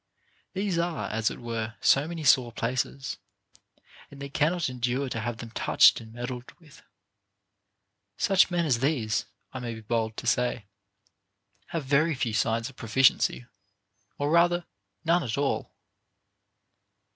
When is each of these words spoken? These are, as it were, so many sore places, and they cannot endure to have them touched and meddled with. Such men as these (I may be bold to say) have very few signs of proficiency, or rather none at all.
These 0.53 0.79
are, 0.79 1.07
as 1.11 1.29
it 1.29 1.37
were, 1.37 1.75
so 1.79 2.07
many 2.07 2.23
sore 2.23 2.51
places, 2.51 3.19
and 4.09 4.19
they 4.19 4.29
cannot 4.29 4.67
endure 4.67 5.09
to 5.09 5.19
have 5.19 5.37
them 5.37 5.51
touched 5.51 6.01
and 6.01 6.11
meddled 6.11 6.53
with. 6.59 6.81
Such 8.17 8.49
men 8.49 8.65
as 8.65 8.79
these 8.79 9.27
(I 9.53 9.59
may 9.59 9.75
be 9.75 9.81
bold 9.81 10.17
to 10.17 10.25
say) 10.25 10.65
have 11.67 11.85
very 11.85 12.15
few 12.15 12.33
signs 12.33 12.67
of 12.67 12.77
proficiency, 12.77 13.45
or 14.17 14.31
rather 14.31 14.65
none 15.05 15.21
at 15.23 15.37
all. 15.37 15.69